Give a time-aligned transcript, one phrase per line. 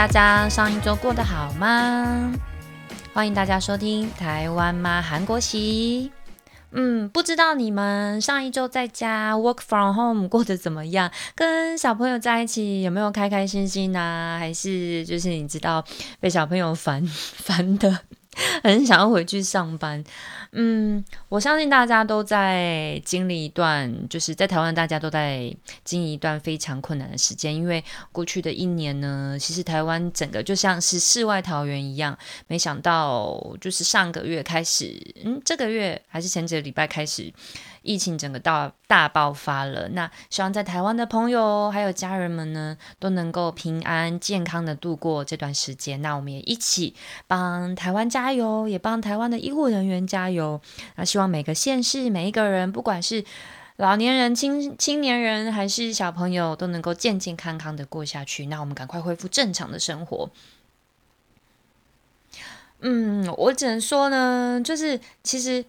[0.00, 2.32] 大家上一周过得好吗？
[3.12, 6.10] 欢迎大家收听台湾妈韩国喜。
[6.70, 11.10] 嗯，不知道你们上一周在家 work from home 过得怎么样？
[11.34, 14.38] 跟小朋友在一起有没有开开心心呢？
[14.40, 15.84] 还是就是你知道
[16.18, 17.04] 被小朋友烦
[17.36, 18.00] 烦的？
[18.62, 20.02] 很想要回去上班，
[20.52, 25.54] 嗯，我相信大家都在经历一段，就是在台湾，大家都在
[25.84, 27.54] 经历一段非常困难的时间。
[27.54, 37.32] 因为过去的一年呢，其实台湾整个就像是世外桃源一样，没想到就是上个月开始，嗯，这个月还是前几个礼拜开始。
[37.82, 46.02] 疫情整个大大爆发了，那希望在台湾的朋友还有家人们呢，都能够平安健康的度过这段时间。
[46.02, 46.94] 那我们也一起
[47.26, 50.60] 帮台湾加油，也帮台湾的医护人员加油。
[50.96, 53.24] 那希望每个县市每一个人，不管是
[53.76, 58.46] 老年人、青青年人还是小朋友，都能够健健康康的过下去。
[58.46, 60.28] 那我们赶快恢复正常的生活。
[62.80, 65.64] 嗯，我只能说呢，就是其实。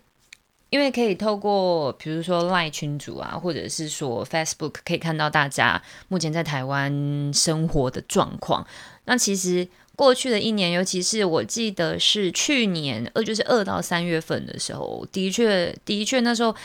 [0.71, 8.65] 因为可以透过，比如说赖群主啊，或者是说 Facebook，可以看到大家目前在台湾生活的状况。
[9.03, 16.55] 那其实过去的一年，尤其是我记得是去年二，就是二到三月份的时候，的确，的确那时候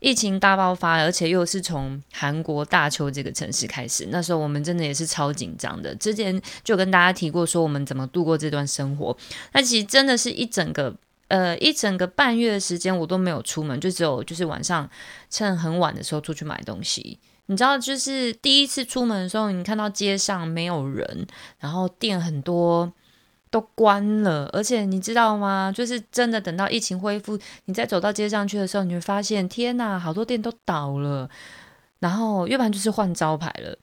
[0.00, 5.94] 疫情大爆发，而且又是从韩国大邱这个城市开始，那时候我们真的也是超紧张的。
[5.96, 9.14] 之前就跟大家提过，说我们怎么度过这段生活。
[9.52, 10.94] 那其实真的是一整个。
[11.32, 14.86] 呃，一整个半月的时间我都没有出门，就只有就是晚上
[15.30, 17.18] 趁很晚的时候出去买东西。
[17.46, 21.26] 你知道，就是第一次出门的时候，你看到街上没有人，
[21.58, 22.92] 然后店很多
[23.48, 25.72] 都关了，而且你知道吗？
[25.74, 31.30] 就是真的等到疫情恢复，你再走到街上去的时候，你会发现，天哪，好多店都倒了，
[32.00, 33.78] 然后要不然就是换招牌了。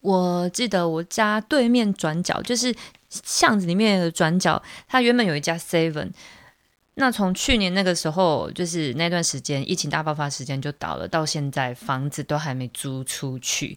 [0.00, 2.74] 我记得我家对面转角，就是
[3.10, 6.12] 巷子里面的转角，它原本有一家 Seven。
[6.96, 13.76] 那从去年那个时候，就是那段时间疫情大爆发时间就倒了，到现在房子都还没租出去，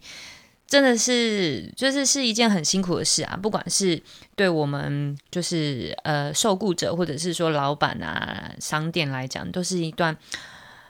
[0.68, 3.36] 真的是就是是一件很辛苦的事啊！
[3.36, 4.00] 不管是
[4.36, 10.16] 对我们就是呃受雇者，或者是说老板啊商店来讲，都是一段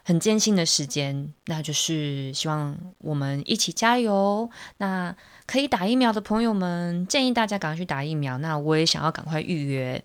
[0.03, 1.33] 很艰辛的时间。
[1.45, 4.49] 那就是希望我们一起加油。
[4.79, 5.15] 那
[5.45, 8.37] 可以打疫苗的朋友们，建议大家赶快去打疫苗。
[8.39, 10.03] 那我也想要赶快预约。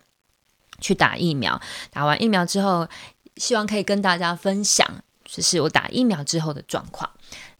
[0.83, 1.59] 去打疫苗，
[1.91, 2.87] 打完疫苗之后，
[3.37, 4.87] 希望可以跟大家分享，
[5.25, 7.09] 就是我打疫苗之后的状况。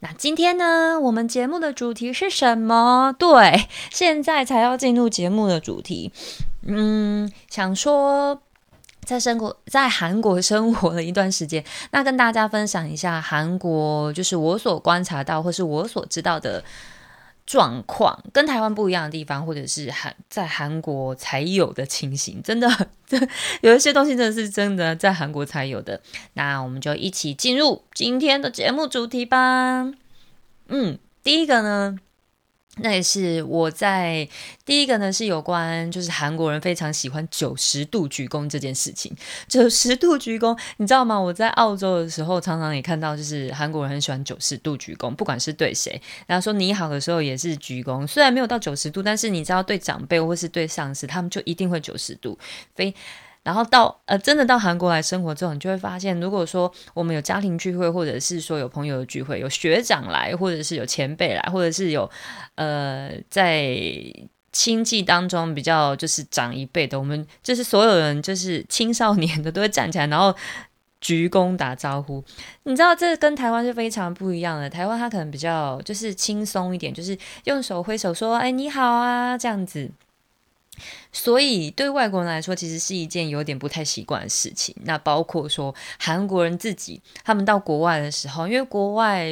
[0.01, 3.15] 那今天呢，我们节目的主题是什么？
[3.17, 6.11] 对，现在才要进入节目的主题。
[6.67, 8.39] 嗯，想说
[9.03, 16.63] 在生活在韩国生活了一段时间，那跟大家分享一下韩国，就是我所观察到或是我所知道的。
[17.45, 22.69] 状况跟台湾不一样的地方，或者是韩在韩国才有的情形，真的，
[23.05, 23.17] 这
[23.61, 26.01] 有一些东西真的是真的在韩国才有的。
[26.33, 29.91] 那我们就一起进入今天的节目主题吧。
[30.67, 31.99] 嗯，第一个呢。
[32.77, 34.27] 那也是我在
[34.65, 39.15] 第一个呢，是有关就是韩国人非常喜欢九十度鞠躬这件事情。
[39.47, 41.15] 九十度鞠躬，你知道吗？
[41.19, 48.07] 我在澳洲的时候，常常也看到，就是韩国人很喜欢九十度鞠躬，不管是对谁，然后说你好的时候也是鞠躬。
[48.07, 52.37] 虽然没有到九十度，但是你知道对长辈或是对上司，他们就一定会九十度。
[52.73, 52.91] 非
[53.43, 62.09] 然后到呃，真的到韩国来生活之后，你就会发现，如果说我们有家庭聚会，或者是说有朋友的聚会，有学长来，或者是有前辈来，或者是有
[62.55, 63.77] 呃在
[64.53, 70.33] 亲戚当中比较就是长一辈的，我们就是所有人就是青少年的都会站起来，然后
[71.01, 72.23] 鞠躬打招呼。
[72.63, 79.91] 你知道这跟台湾是非常不一样的，台湾他可能比较就是轻松一点，就是用手挥手说“哎你好啊”这样子。
[81.11, 84.75] 所以对外国人来说，其实是一件有点不太习惯的事情。
[84.83, 89.27] 那包括说韩国人自己，他们到国外的时候，因为国外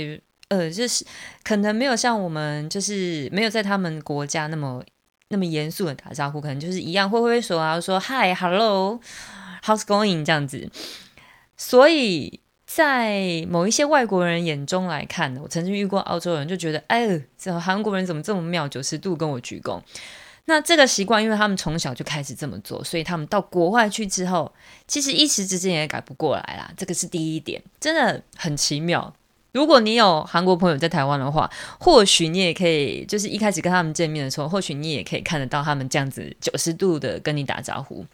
[0.49, 1.05] 呃，就是
[1.43, 4.83] 可能没有像我们，就是没有在他们国家那么
[5.29, 8.99] 那么严肃的打招呼，可能就是一样挥挥手啊，说 Hi Hello
[9.63, 10.69] How's going 这样子。
[11.55, 19.81] 所以在某一些外国人眼中来看，我曾经遇过澳洲人，就觉得哎，这韩国人怎么这么妙，九十度跟我鞠躬。
[20.45, 24.51] 那这个习惯，因为他们从小就开始这么做，所以他们到国外去之后，
[24.87, 26.71] 其实一时之间也改不过来啦。
[26.75, 29.13] 这个是第一点，真的很奇妙。
[29.53, 31.49] 如果你有韩国朋友在台湾的话，
[31.79, 38.05] 或许你也可以，就是一开始跟他们见面的时候，或许你也可以看得到他们这样子九十度的跟你打招呼。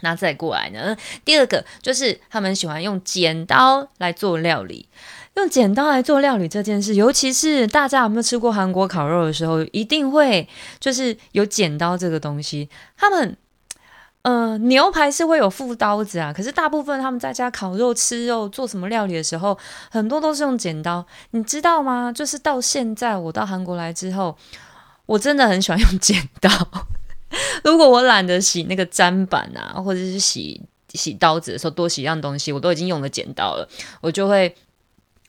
[0.00, 0.96] 那再过来呢？
[1.24, 4.86] 第二个就是他们喜欢用剪刀来做料理。
[5.34, 10.48] 用剪刀来做料理这件事，尤其是大家有没有吃过韩国烤肉的时候，一定会
[10.78, 12.68] 就是有剪刀这个东西。
[12.96, 13.36] 他们，
[14.22, 19.58] 呃，牛排是会有副刀子啊，可是大部分他们在家烤肉、吃肉、做什么料理的时候，
[19.90, 21.04] 很多都是用剪刀。
[21.32, 22.12] 你知道吗？
[22.12, 24.36] 就是到现在我到韩国来之后，
[25.06, 26.48] 我真的很喜欢用剪刀。
[27.64, 33.68] 如果我懒得洗那个砧板啊，或者是洗洗刀子的时候多洗一样东西，我都已经用了剪刀了，
[34.00, 34.54] 我就会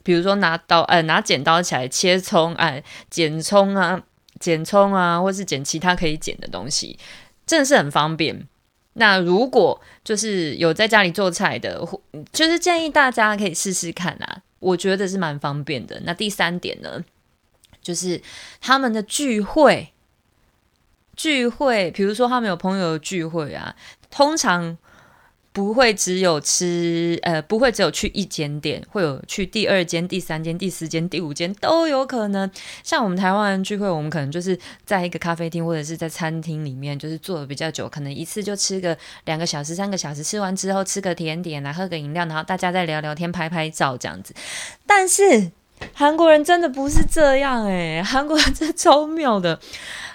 [0.06, 4.02] 比如说拿刀，呃，拿剪刀起来切葱，哎，剪葱啊，
[4.40, 6.98] 剪葱啊，或是剪其他可以剪的东西，
[7.48, 8.48] 真的是很方便。
[8.94, 12.00] 那如果就是有在家里做菜的，或
[12.31, 16.00] 就是建议大家可以试试看啊，我觉得是蛮方便的。
[16.06, 17.04] 那第三点呢，
[17.81, 18.22] 就是
[18.62, 19.92] 他们的聚会。
[21.18, 23.74] 聚会，比如说他们有朋友聚会啊，
[24.12, 24.78] 通常
[25.56, 32.52] 不会只有吃，呃，不会只有去一间店，会有去第二间、第三间、第四间、第五间都有可能。
[32.84, 44.34] 像我们台湾人聚会，我们可能就是在一个咖啡厅或者是在餐厅里面，就是坐的比较久，可能一次就吃个两个小时、三个小时，吃完之后吃个甜点，来喝个饮料，然后大家再聊聊天、拍拍照这样子。
[44.86, 45.52] 但是
[45.94, 49.57] 韩国人真的不是这样诶，韩国人真的超妙的。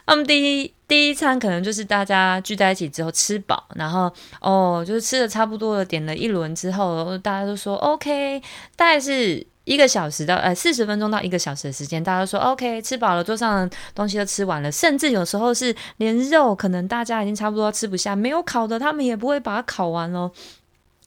[0.06, 8.42] 他们第一第一餐可能就是大家聚在一起之后吃饱，然后哦，就是吃的差不多了，点了一轮之后，大家都说 OK，
[8.74, 20.32] 大概是一个小时到呃四十分钟到一个小时的时间，大家都说 OK，吃饱了，桌上的东西都吃完了，甚至有时候是连肉可能大家已经差不多吃不下，没有烤的，他们也不会把它烤完喽。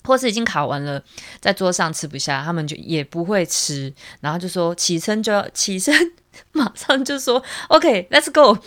[0.06, 1.01] 或是已经烤完了，
[1.41, 5.94] 在桌上吃不下，他们就也不会吃，然后就说起身就要起身，
[6.53, 8.57] 马上就说 OK，Let's go，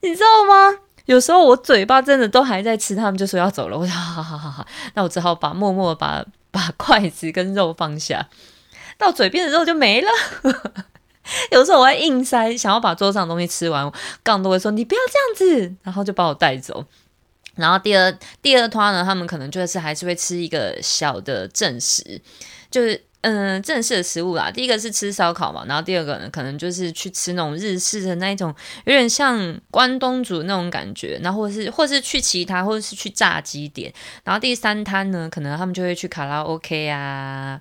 [0.00, 0.78] 你知道吗？
[1.06, 8.28] 有时候我嘴巴真的都还在吃，他们就说要走了，我说好好好好，那我只好把默默把把筷子跟肉放下，
[8.98, 10.08] 到嘴边的肉就没了。
[11.50, 13.90] 有时候我会硬塞，想要把桌上的东西吃完，
[14.22, 15.00] 杠都会说你不要
[15.36, 16.84] 这样子，然后就把我带走。
[17.54, 22.20] 然后第二第二团呢，他们可能就是还是会吃一个小的正食，
[22.70, 23.07] 就是。
[23.22, 24.48] 嗯，正式的食物啦。
[24.48, 28.54] 第一个是吃烧烤嘛，然后第二个呢，可能就是去吃那种日式的那一种，
[28.84, 31.18] 有点像关东煮那种感觉。
[31.20, 33.92] 然后或是或是去其他，或者是去炸鸡店。
[34.22, 37.60] 然后第三摊呢，可能他们就会去卡拉 OK 啊，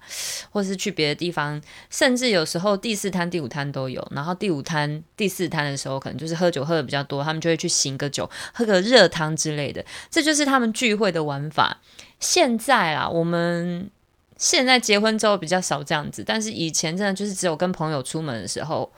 [0.51, 4.07] 或是去别的地方，甚至有时候第四摊、第五摊都有。
[4.11, 9.83] 然后第五摊、第四摊的时候，可能就是喝酒喝的比较多，他们就会去醒个酒，喝个热汤之类的。
[10.11, 11.79] 这就是他们聚会的玩法。
[12.19, 13.89] 现在啊，我们。
[14.37, 18.91] 现在结婚之后比较少这样子，但是以前真的就是只有跟朋友出门的时候，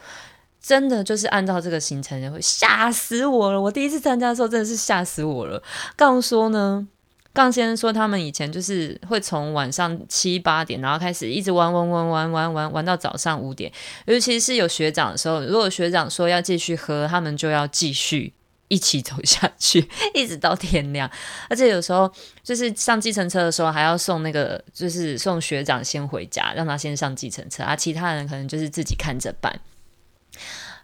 [0.62, 3.62] 真的就是按照这个行程，会吓死我了。
[3.62, 5.64] 我第一次参加的时候真的是吓死我了。
[5.96, 6.86] 杠说呢，
[7.32, 13.72] 杠先生说他们以前就是会从晚上七八点，然后开始一直玩玩玩玩玩玩玩到早上五点，
[14.06, 18.34] 尤其是有学长的时候，如果学长说要继续喝，他们就要继续。
[18.70, 19.86] 一起走下去，
[20.16, 21.10] 一直到天亮。
[21.50, 22.10] 而且有时候
[22.42, 27.76] 就是上计程车的时候，还要送那个，就是送学长先回家，让他先上计程车啊。
[27.76, 29.60] 其他人可能就是自己看着办。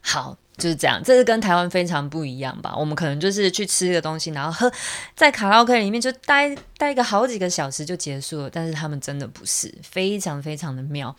[0.02, 1.02] 好，就是这样。
[1.04, 2.76] 这是跟台湾非常不一样吧？
[2.78, 4.72] 我们可能就是去吃个东西，然后喝，
[5.16, 8.50] 在卡拉 OK 里面就待待个好几个小时就结束了。
[8.52, 11.16] 但是他们真的不是，非常非常的妙。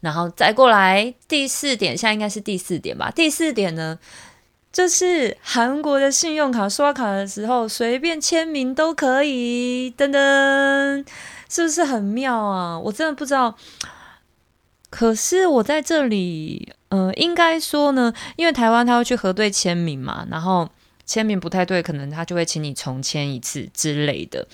[0.00, 3.10] 然后再过来第四点，现在应该是第四点吧？
[3.10, 3.98] 第四点呢？
[4.74, 11.06] 就是韩国的信用卡刷卡的时候，随便签名都可以，噔噔，
[11.48, 12.76] 是不是很妙啊？
[12.76, 13.56] 我真的不知道。
[14.90, 20.68] 可是我在这里，呃，应该说呢，因为台湾他会去核对签名嘛，然后
[21.06, 24.44] 签名不太对，可能他就会请你重签一次之类的。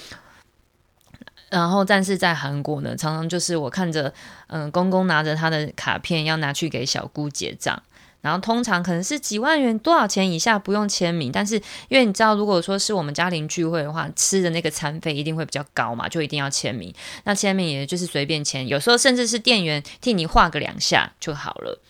[1.48, 4.12] 然后，但是在韩国呢，常常就是我看着，
[4.48, 7.82] 嗯，公公拿着他的卡片要拿去给小姑结账。
[8.22, 11.56] 然后通常可能是几万元多少钱以下不用签名，但是
[11.88, 16.92] 因为你知道，如果说是我们家庭聚会的话，吃的那个餐费一定会比较高嘛，就一定要签名。
[17.24, 21.80] 那签名也就是随便签，有时候甚至是店员替你画个两下就好了。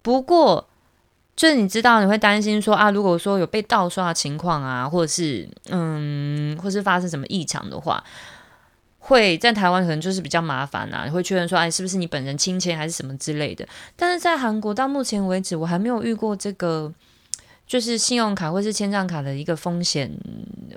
[0.00, 0.68] 不过
[1.36, 8.02] 就是你知道，你会担心说啊，如果说有被盗刷的情况啊，或者是嗯，或是发生什么异常的话。
[9.06, 13.66] 会在台湾可能就是比较麻烦啊，会确认说，哎，是不是你本人亲签还是什么之类的。
[13.96, 16.90] 但是在韩国到目前为止，我还没有遇过这个，
[17.66, 20.10] 就是信用卡或是千账卡的一个风险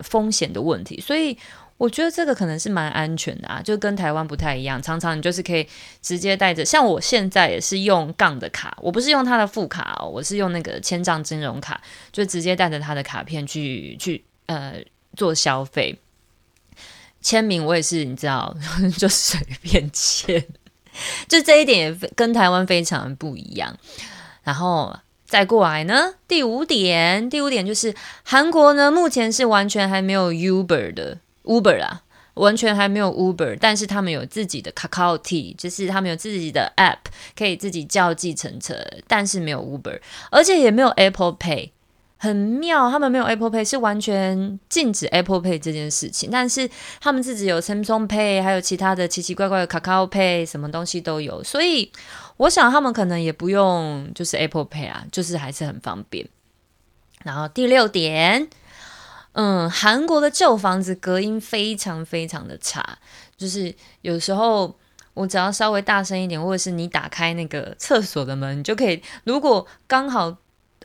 [0.02, 1.00] 风险的问题。
[1.00, 1.38] 所以
[1.78, 4.82] 我觉得这个可能是蛮安全的啊，就跟台湾不太一样。
[4.82, 5.66] 常常你就是可以
[6.02, 11.82] 直接带着，像我现在也是用杠的卡，我不是用他的副卡哦，我是用那个千账金融卡，
[12.12, 14.74] 就直接带着他的卡片去去呃
[15.16, 15.98] 做消费。
[17.28, 18.56] 签名我也是，你知道，
[18.98, 20.42] 就随便签，
[21.28, 23.78] 就这一点也跟台湾非常不一样。
[24.44, 27.94] 然后再过来呢，第五点，第五点就是
[28.24, 32.04] 韩国呢，目前是完全还没有 Uber 的 Uber 啊。
[32.36, 38.76] 完全还没有 Uber，但是他们有自己的 Kakao T，就是他们有自己的 App，可以自己叫计程车，
[39.08, 41.72] 但是没有 Uber，而且也没有 Apple Pay，
[42.18, 46.70] 很妙，他们没有 Apple Pay 是完全禁止 Apple Pay 这件事情，但是
[47.00, 51.92] 他们自己有 Samsung Pay，还有其他的奇奇怪怪的 Kakao Pay，什么东西都有，所以
[52.38, 56.28] 我想他们可能也不用就是 Apple Pay 啊，就是还是很方便。
[57.24, 58.50] 然后第六点。
[59.40, 62.98] 嗯，韩国的旧房子隔音非常非常的差，
[63.38, 63.72] 就是
[64.02, 64.76] 有时候
[65.14, 69.00] 我只要稍微大声一点，或者是你打开那个厕所的门，你就可以。
[69.26, 70.36] 如果刚好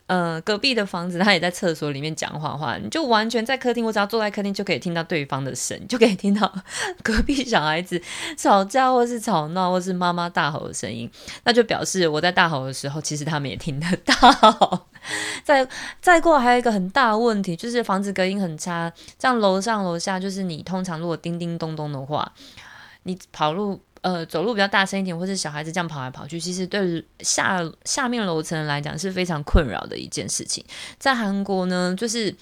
[0.07, 6.53] 呃隔壁的房子他也在厕所里面讲话话，你就完全在客厅，我只要坐在客厅就可以听到对方的声，就可以听到
[7.03, 8.01] 隔壁小孩子
[8.37, 11.11] 吵架或是吵闹，或是妈妈大吼的声音，
[11.45, 14.87] 那就表示我在大吼的时候，其实他们也听得到。
[15.43, 15.67] 再
[16.01, 18.93] 再过还有一个很大问题，就是房子隔音很差。
[19.19, 22.33] 这样楼上楼下，就是你通常如果叮叮咚咚的话，
[23.03, 30.65] 你跑路呃走路比较大声一点，或是小孩子这样跑来跑去，其实对下下面楼层来讲是非常困扰的一件事情。
[30.99, 32.33] 在韩国呢，就是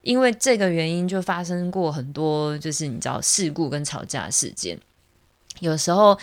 [0.00, 4.78] 因为这个原因，就发生过很多就是你知道事故跟吵架事件，
[5.60, 6.18] 有时候。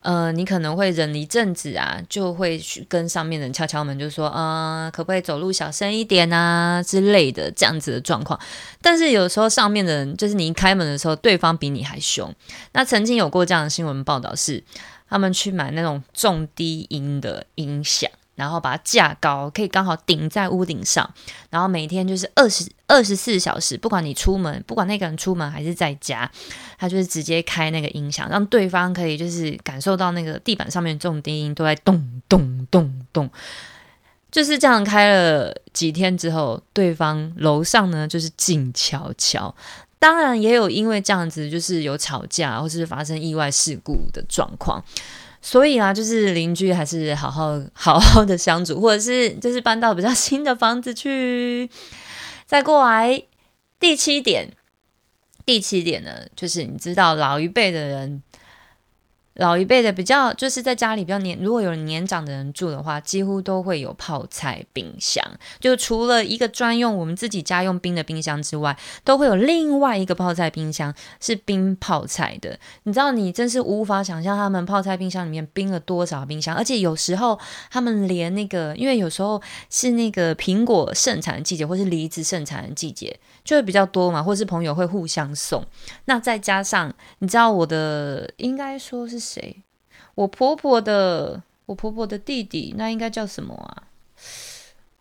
[0.00, 8.38] 呃，你可能会忍一阵子啊，就会去跟上面的人敲敲门，就说啊，可不可以走路小声一点啊之类的这样子的状况。
[8.80, 12.32] 但是有时候上面的人，就是你一开门的时候，对方比你还凶。
[12.72, 14.62] 那曾经有过这样的新闻报道，是
[15.10, 18.08] 他们去买那种重低音的音响。
[18.38, 21.12] 然后把它架高，可以刚好顶在屋顶上。
[21.50, 26.30] 然后每天就是二十二十四小时，不管你出门，不管那个人出门还是在家，
[26.78, 33.28] 他就是直接开那个音响，让对方可以就是感受到那个地板上面这种低音都在咚咚咚咚。
[34.30, 39.52] 就是这样开了几天之后，对方楼上呢就是静悄悄。
[39.98, 44.80] 当然也有因为这样子，就是有吵架或是发生意外事故的状况。
[45.40, 51.70] 所以啊，就是邻居还是好好好好的相处，或者是就是搬到比较新的房子去。
[52.46, 53.22] 再过来
[53.78, 54.50] 第七点，
[55.44, 58.22] 第七点呢，就是你知道老一辈的人。
[59.38, 65.24] 老一辈的比较，就是在家里比较年，如果有年长的人住的话，几乎都会有泡菜冰箱。
[65.60, 72.58] 就除了一个专用我们自己家用冰的冰箱之外，都会有另外一个泡菜冰箱是冰泡菜的。
[72.82, 77.38] 你知道，你真是无法想象他们泡菜冰箱里面冰了多少冰箱，而且有时候
[77.70, 79.40] 他们连那个，因为有时候
[79.70, 83.18] 是那个苹果盛产的季节，或是梨子盛产的季节。
[83.44, 85.64] 就会比较多嘛，或是朋友会互相送。
[86.04, 89.62] 那再加上，你知道我的应该说是谁？
[90.14, 93.84] 我婆婆的，我婆婆的弟弟，那应该叫什么啊？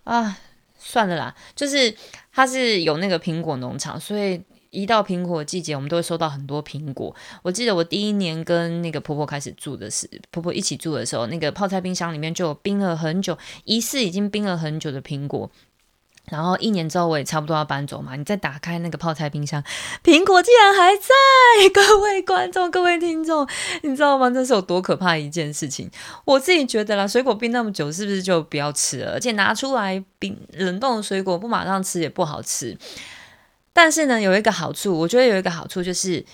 [0.03, 0.39] 啊，
[0.77, 1.95] 算了啦，就是
[2.31, 7.15] 他是有那个苹果农场，所以一到苹果季节，我们都会收到很多苹果。
[7.41, 15.49] 我记得我第一年跟那个婆婆开始住的是婆婆一起住的时候，那个泡菜冰箱里面就有冰了很久，疑似已经冰了很久的苹果。
[16.29, 19.63] 然后一年之后我也差不多要搬走嘛，你再打开那个泡菜冰箱，
[20.03, 21.13] 苹果竟然还在！
[21.73, 23.47] 各位观众、各位听众，
[23.83, 24.29] 你知道吗？
[24.29, 25.89] 这是有多可怕一件事情？
[26.25, 29.13] 我自己觉得啦，水果冰那么久，是不是就不要吃了？
[29.13, 32.77] 而且拿出来冰冷冻的水果不马上吃也不好吃。
[33.71, 36.25] 但是呢，有一个好处，我觉得有一个好处就是，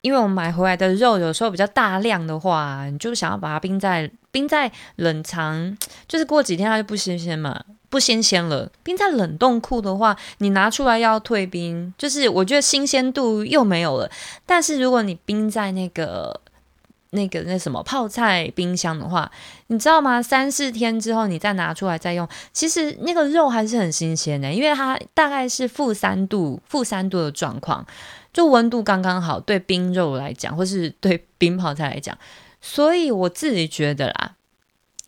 [0.00, 5.76] 因为我们买回来的肉有时候比较大量的话，你就想要把它冰在冰在冷藏，
[6.06, 7.64] 就是过几天它就不新鲜嘛。
[7.90, 14.10] 不新鲜了，冰在冷冻库的话，你拿出来要退冰，就是我觉得新鲜度又没有了。
[14.44, 16.38] 但是如果你冰在那个、
[17.12, 19.32] 那个、那什么泡菜冰箱的话，
[19.68, 20.22] 你知道吗？
[20.22, 27.86] 三四天之后你再拿出来再用，其实那个肉还是很新鲜的，因为它大概是负三度、负三度的状况，
[28.32, 32.16] 就温度刚刚好，对冰肉来讲，或是对冰泡菜来讲。
[32.60, 34.34] 所以我自己觉得啦，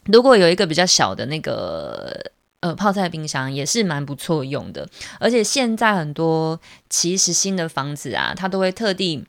[0.05, 2.33] 如果有一个比较小的那个。
[2.63, 4.87] 呃，泡菜冰箱也是蛮不错用的，
[5.19, 6.61] 而且现在很多
[6.91, 9.25] 其实新的房子啊，它都会特地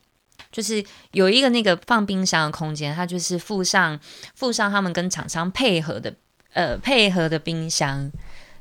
[0.50, 3.98] 就是有一个那个放冰箱的空间，它就是附上
[4.34, 6.12] 附上他们跟厂商配合的
[6.52, 8.12] 呃配合的冰箱，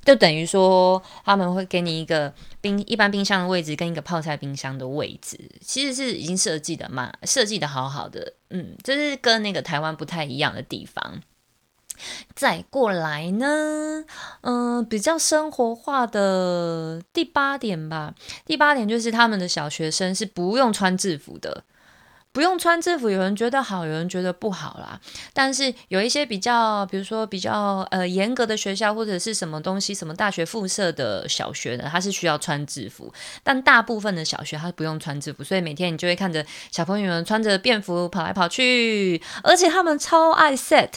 [0.04, 11.22] 就等于说他们会给你一个冰一般冰箱的位置跟一个泡菜冰箱的位置，其实是已经设计的嘛，设计的好好的，嗯，就是跟那个台湾不太一样的地方。
[12.34, 14.04] 再过来呢，
[14.42, 18.16] 嗯，比较生活化的第八点吧。
[18.44, 21.64] 第八点就是他们的小学生是不用穿制服的。
[22.34, 25.00] 不用穿制服，有人觉得好，有人觉得不好啦。
[25.34, 33.14] 但是有一些比较，比如说比较呃严格的学校，或者是什么东西，什么大学附设的小学呢，它是需要穿制服。
[33.44, 40.92] 但大部分的小学它不用穿制服，所以每天你就会看着小朋友们穿着便服跑来跑去，而且他们超爱 set，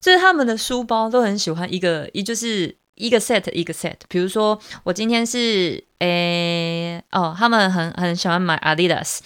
[0.00, 3.94] 就是他们的书包都很喜欢一个，一就是一个 set 一个 set。
[4.08, 9.20] 比如说我今天是诶哦，他们很很喜欢买 Adidas。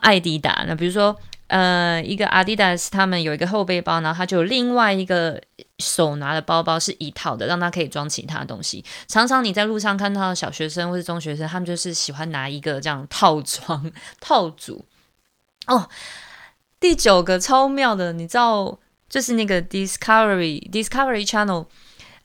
[0.00, 1.16] 爱迪达，那比如说，
[1.46, 5.40] 呃，一个阿迪达斯他们有一个后背包，然后它就有另外一个
[5.78, 8.84] 手拿的包包是一套的，让它可以装其他东西。
[9.06, 14.84] 常常你在路上看到小学生或是中学生，他们就是喜欢拿一个这样套装 套组。
[15.66, 15.88] 哦，
[16.80, 21.66] 第九个超妙的，你知道，就是那个 Discovery Discovery Channel，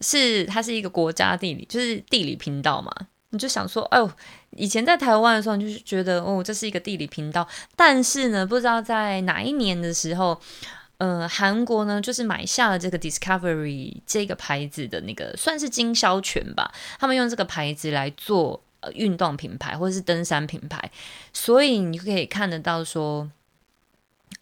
[0.02, 2.92] 是它是一个国家地理，就是地理频道嘛。
[3.30, 4.10] 你就想说，哎呦，
[4.56, 7.48] 以前在台湾的时候，就是觉得，哦，这是一个地理频道。
[7.76, 10.40] 但是呢，不知道在哪一年的时候，
[10.98, 16.74] 呃，韩国呢，就是买下了这个 Discovery 这个牌子的那个算是经销权吧。
[17.00, 20.92] 他们用这个牌子来做呃运动品牌或者是登山品牌，
[21.34, 23.30] 所以你可以看得到说，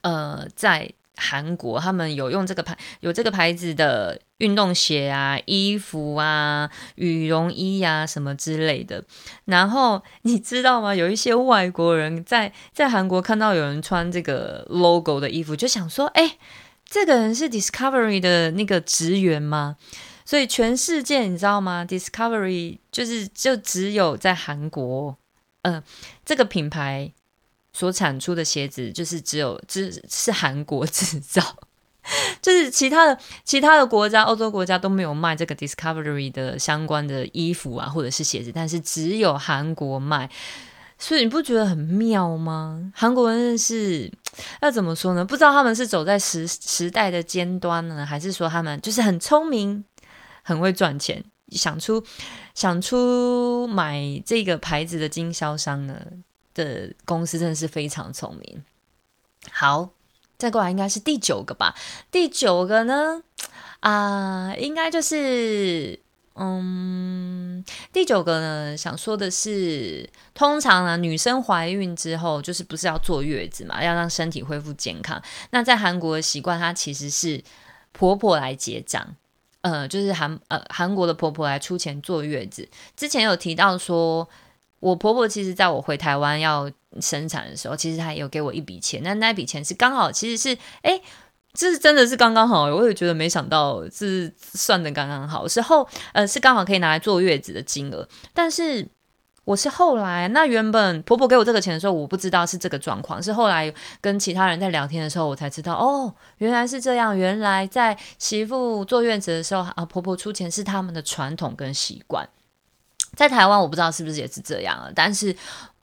[0.01, 0.91] 呃，在。
[1.21, 9.03] 韩国他们有用这个牌，有这个牌子的运动鞋啊、衣服啊、羽绒衣呀什么之类的。
[9.45, 10.95] 然后你知道吗？
[10.95, 16.37] 有一些外国人在在韩国看到有人穿这个 logo 的衣服，就想说：“哎，
[16.83, 19.77] 这个人是 Discovery 的那个职员吗？”
[20.25, 25.17] 所以全世界你知道吗？Discovery 就是就只有在韩国，
[25.61, 25.83] 嗯，
[26.25, 27.13] 这个品牌。
[27.73, 31.41] 所产出的鞋子就是只有只是韩国制造，
[32.41, 40.29] 就是其他的其他的国家，欧洲国家都没有卖这个 Discovery 的相关的衣服啊，或者是鞋子，但是只有韩国卖，
[40.97, 42.91] 所以你不觉得很妙吗？
[42.93, 44.11] 韩国人是
[44.61, 45.23] 要怎么说呢？
[45.23, 49.85] 不知道他们是走在时时代的尖端呢，还是说他们就是很聪明，
[50.43, 52.03] 很会赚钱，想出
[52.53, 55.95] 想出买这个牌子的经销商呢？
[56.63, 58.63] 的公司真的是非常聪明。
[59.51, 59.89] 好，
[60.37, 61.75] 再过来应该是第九个吧。
[62.11, 63.23] 第九个呢，
[63.79, 65.99] 啊，应该就是，
[66.35, 75.19] 嗯，第九个呢，想说的是，通常呢，女生怀孕之后，就是不是要坐月子嘛，要让身体恢复健康。
[75.49, 77.43] 那在韩国的习惯，它其实是
[77.91, 79.15] 婆婆来结账，
[79.61, 82.69] 呃，就是韩呃韩国的婆婆来出钱坐月子。
[82.95, 84.29] 之前有提到说。
[84.81, 90.99] 我婆婆其实在我回台湾要生产的时候，其实她有给我一笔钱，那那笔钱是刚好，其实是哎，
[91.53, 98.07] 这是真的是刚刚好，我也觉得没想到是算的刚刚好，是后呃是刚好可以拿来坐月子的金额。
[98.33, 98.85] 但是
[99.45, 112.27] 我是后来，那原本婆婆给我这个钱的时候，我不知道是这个状况，是后来跟其他人在聊天的时候，我才知道哦，原来是这样，原来在媳妇坐月子的时候啊，婆婆出钱是他们的传统跟习惯。
[113.15, 114.89] 在台湾，我不知道是不是也是这样啊。
[114.95, 115.35] 但是，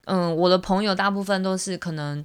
[0.06, 2.24] 嗯，我的朋友大部分都是可能，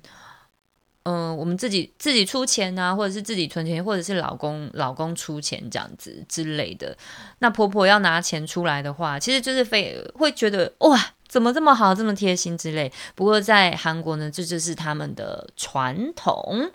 [1.04, 6.98] 嗯，我们自己自己出钱啊，或者是自己存钱，或者是老公老公出钱这样子之类的。
[7.39, 12.89] 那婆婆要拿钱出来的话，其实就是非会觉得哇，怎么这么好，这么贴心之类。
[13.13, 16.72] 不过在韩国呢，这就是他们的传统。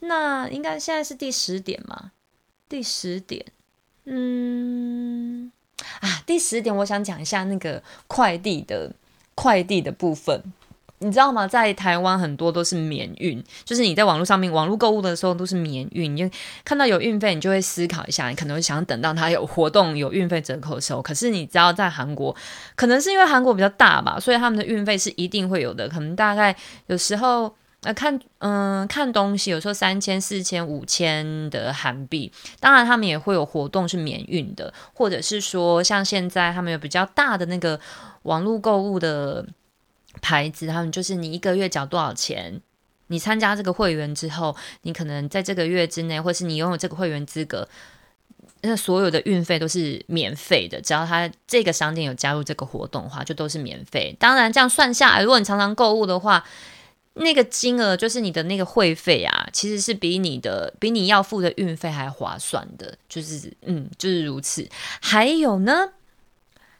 [0.00, 2.12] 那应该现在是第十点嘛？
[2.68, 3.46] 第十点，
[4.04, 5.09] 嗯。
[6.00, 8.90] 啊，第十点，我想讲一下那个快递的
[9.34, 10.42] 快递的部分，
[10.98, 11.46] 你知道吗？
[11.46, 16.30] 在台湾很多都是免运，就是你在网络上面网络购物的时候都是免运，你
[16.64, 21.00] 看到有运费，你就会思考一下，你可能会想等到它有活动有运费折扣的时候。
[21.00, 22.34] 可是你知道，在韩国，
[22.74, 26.54] 可能是因为韩国比较大吧，所以他们的运费是一定会有的，可能大概
[26.86, 27.54] 有时候。
[27.82, 37.80] 呃，看，嗯，看东西有时候三千、四千、五千的韩币，当然他们也会有活动是免运的，或者是说像现在他们有比较大的那个
[38.24, 39.46] 网络购物的
[40.20, 42.60] 牌子，他们就是你一个月缴多少钱，
[43.06, 47.66] 你参加这个会员之后，你可能在这个月之内，或是你拥有这个会员资格，
[48.60, 54.14] 那所有的运费都是免费的，只要他这个商店有加入这个活动的话，就都是免费。
[54.20, 56.44] 当然这样算下来，如果你常常购物的话，
[57.20, 64.68] 那个金额就是你的那个会费啊，其实是比你的比你要付的运费还划算的，就是嗯，就是如此。
[65.00, 65.92] 还有呢，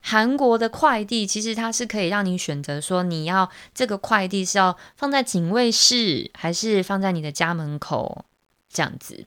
[0.00, 8.24] 韩国的快递其实它是可以让你选择说，你要这个快递是要放在警卫室，还是放在你的家门口
[8.72, 9.26] 这样子。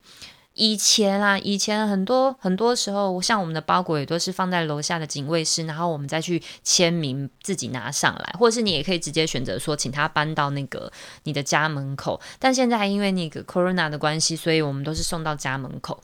[0.55, 10.91] 以前啊，以前很多很多时候，像我们的包裹也都是放在楼下的警卫室，然后我们再去签名，自己拿上来，或者是你也可以直接选择说，请他搬到那个
[11.23, 12.21] 你的家门口。
[12.37, 15.99] 但现在因为那个 corona 的关系，所以我们都是送到家门口。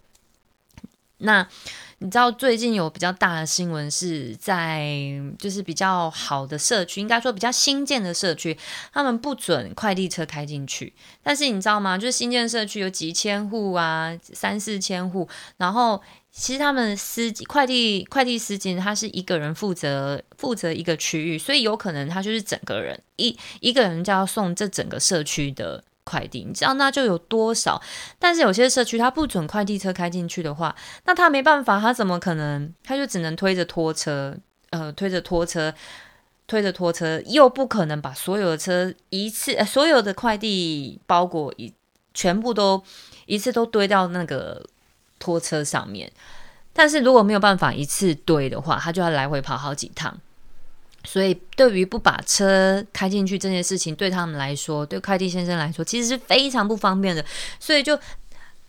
[1.19, 1.47] 那
[2.01, 4.87] 你知道最近有比较大的新闻是在
[5.37, 8.57] 就是比较好的社区，应该说比较新建的社区，
[8.93, 10.93] 他们不准快递车开进去。
[11.21, 11.97] 但是你知道吗？
[11.97, 15.27] 就是新建社区有几千户啊，三四千户，
[15.57, 16.01] 然后
[16.31, 25.83] 其实他们司机快递快递司机他是一个人负责负责一个区域，所以有可能他就是整个人一一个人就要送这整个社区的。
[26.09, 27.79] 快递，你知道那就有多少？
[28.17, 32.73] 但是有些社区他不准快递车开进去的话，那他没办法，他怎么可能？
[32.83, 34.35] 他就只能推着拖车，
[34.71, 35.71] 呃，推着拖车，
[36.47, 41.71] 推着拖车，又不可能把所有的车一次，所有的快递包裹一
[42.13, 42.83] 全部都
[43.27, 44.65] 一次都堆到那个
[45.19, 46.11] 拖车上面。
[46.73, 50.17] 但是如果没有办法一次堆的话，他就要来回跑好几趟。
[51.05, 57.23] 所以，对于不把车开进去这件事情，对他们来说，对快递先生来说，其实是非常不方便的。
[57.57, 57.97] 所以就，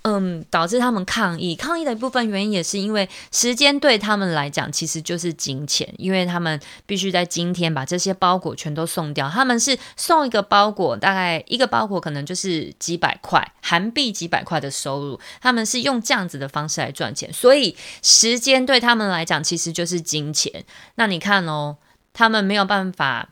[0.03, 1.57] 嗯，导致他们抗议。
[1.57, 9.29] 抗议的一部分原因也是因为时间对他们来讲其实就是金钱，因为他们必须在今天把这些包裹全都送掉。
[9.29, 15.21] 他们是送一个包裹，大概一个包裹可能就是几百块韩币，几百块的收入。
[15.43, 20.65] 他们是用这样子的方式来赚钱，所以时间对他们来讲其实就是金钱。
[20.95, 21.77] 那你看哦。
[22.13, 23.31] 他们没有办法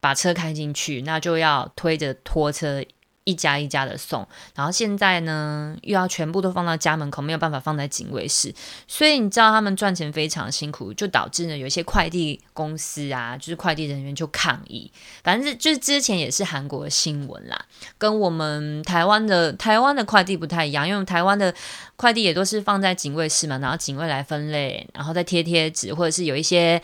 [0.00, 2.84] 把车开进去，那就要推着拖车
[3.24, 4.28] 一家一家的送。
[4.54, 8.54] 然后现在呢，又要全部都放到家门口，没有办法放在警卫室。
[8.86, 14.92] 所以你知道他们赚钱非常辛苦，就导致呢，有一些快递公司啊，就是快递人员就抗议。
[15.22, 17.64] 反正就是之前也是韩国的新闻啦，
[17.96, 21.54] 跟我们台湾的台湾的快递不太一样，因为台湾的
[21.96, 26.82] 快递也都是放在警卫室嘛，然后警卫来分类，然后再贴贴纸，或者是有一些。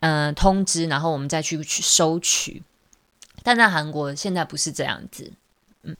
[0.00, 2.62] 嗯，通知，然后我们再去去收取。
[3.42, 5.32] 但在韩国现在不是这样子。
[5.82, 5.96] 嗯，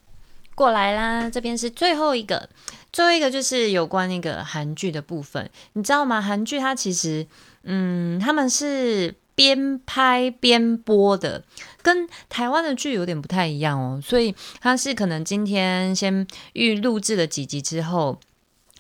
[0.54, 2.48] 过来啦，这边是最后一个，
[2.92, 6.20] 最后一个就是有关那个韩剧的部分，你知道吗？
[6.20, 7.26] 韩剧它其实，
[7.62, 11.42] 嗯，他们是边拍边播的，
[11.82, 14.00] 跟台湾的剧有点不太一样哦。
[14.02, 18.20] 所以它是可能今天先预录制了几集之后，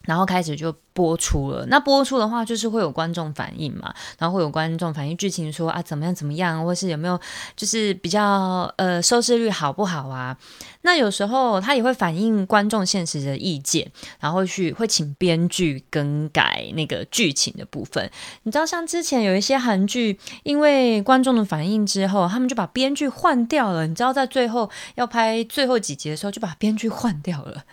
[0.04, 0.74] 然后开始就。
[0.96, 7.20] 播出了，那播出的话就是会有观众反应嘛，然后会有观众反映剧情说啊怎么样怎么样，或是有没有
[7.54, 10.34] 就是比较呃收视率好不好啊？
[10.80, 13.86] 那有时候他也会反映观众现实的意见，
[14.18, 18.10] 然后去会请编剧更改那个剧情的部分。
[18.44, 23.86] 你知道像之前有一些韩剧，因为观众的反应之后，他们就把编剧换掉了。
[23.86, 27.64] 你知道在最后要拍最后几集的时候，就把编剧换掉了。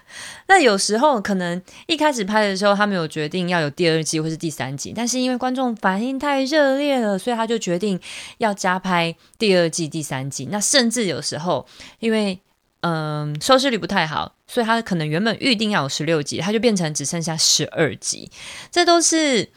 [0.47, 3.12] 那有时候可能一开始拍的时候，他们有。
[3.13, 7.99] 决定要有第二季或是第三季，但是因为观众反应太热烈了，所以他就决定
[8.39, 10.47] 要加拍第二季、第三季。
[10.49, 11.67] 那甚至有时候，
[11.99, 12.39] 因为
[12.81, 18.31] 嗯收视率不太好，所以他可能原本预定要有十六集，他就变成只剩下十二集。
[18.71, 19.49] 这都是。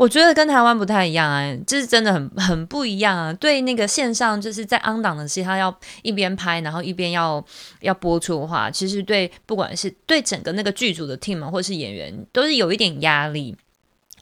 [0.00, 3.30] 我觉得跟台湾不太一样啊，就是真的很很不一样啊。
[3.34, 7.44] 对那个线上就是在 on 档的戏，他要一边拍，然后一边要
[7.80, 13.54] 要播出的话，其实对不管是对整个那个剧组的 team 或是演员，都是有一点压力。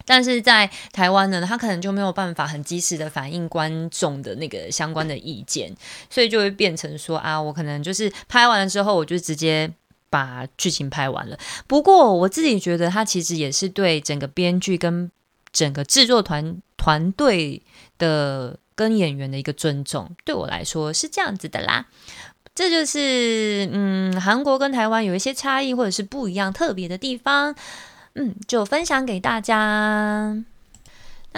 [0.05, 5.73] 但是在台湾呢，他可能就没有办法很及时的反映观众的那个相关的意见，
[6.11, 9.71] 所以就会变成说啊，我可能就是拍完了之后，我就直接
[10.11, 11.39] 把剧情拍完了。
[11.69, 15.09] 不过我自己觉得，他其实也是对整个编剧跟
[15.59, 17.61] 整个制作团团队
[17.99, 21.87] 的跟演员的一个尊重，对我来说是这样子的啦。
[22.55, 27.57] 这就是嗯，韩国跟台湾有一些差异或者是不一样特别的地方，
[28.15, 30.45] 嗯，就分享给大家。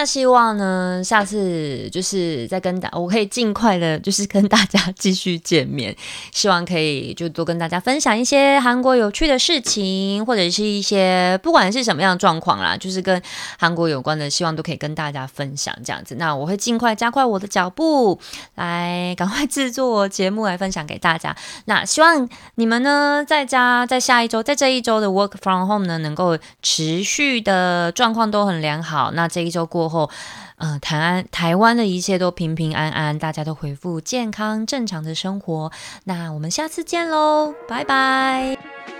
[0.01, 5.95] 那希望呢，下次就是再跟大，我可以尽快的，就是跟大家 继续见面。
[6.33, 13.23] 希望可以就多跟大家分享一些韩国有趣的事情，或者是一些不管是什么样的状况啦，就是跟
[13.59, 16.15] 韩国有关的，希望都可以跟大家分享这样子。
[16.15, 18.19] 那我会尽快加快我的脚步，
[18.55, 21.37] 来赶快制作节目来分享给大家。
[21.67, 29.11] 那希望你们呢，在家在下一周，在这一周的 work from home 呢，能够持续的状况都很良好。
[29.13, 29.90] 那这一周过。
[29.91, 30.11] 后，
[30.57, 35.71] 呃，台湾台湾的一切都平平安安，大家都恢复健康正常的生活。
[36.05, 39.00] 那我们下次见喽，拜拜。